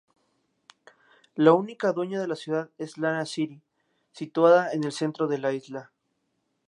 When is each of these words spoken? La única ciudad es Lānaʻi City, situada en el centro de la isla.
La 1.35 1.53
única 1.53 1.93
ciudad 1.93 2.71
es 2.79 2.97
Lānaʻi 2.97 3.25
City, 3.27 3.61
situada 4.11 4.71
en 4.71 4.83
el 4.83 4.91
centro 4.91 5.27
de 5.27 5.37
la 5.37 5.53
isla. 5.53 5.91